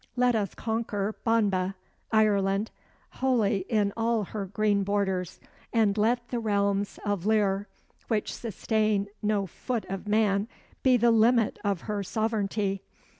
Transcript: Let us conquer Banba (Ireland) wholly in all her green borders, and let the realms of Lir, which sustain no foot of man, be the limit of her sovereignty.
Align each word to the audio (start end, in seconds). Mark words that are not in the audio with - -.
Let 0.15 0.33
us 0.33 0.55
conquer 0.55 1.13
Banba 1.23 1.75
(Ireland) 2.11 2.71
wholly 3.11 3.65
in 3.69 3.93
all 3.95 4.23
her 4.23 4.47
green 4.47 4.83
borders, 4.83 5.39
and 5.71 5.95
let 5.95 6.29
the 6.29 6.39
realms 6.39 6.97
of 7.05 7.27
Lir, 7.27 7.67
which 8.07 8.33
sustain 8.33 9.09
no 9.21 9.45
foot 9.45 9.85
of 9.85 10.07
man, 10.07 10.47
be 10.81 10.97
the 10.97 11.11
limit 11.11 11.59
of 11.63 11.81
her 11.81 12.01
sovereignty. 12.01 12.81